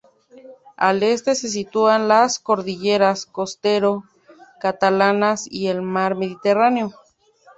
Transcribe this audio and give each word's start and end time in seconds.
Al 0.77 1.03
este 1.03 1.35
se 1.35 1.47
sitúan 1.47 2.07
las 2.07 2.39
cordilleras 2.39 3.27
Costero 3.27 4.03
Catalanas 4.59 5.45
y 5.47 5.67
el 5.67 5.83
mar 5.83 6.15
Mediterráneo. 6.15 6.91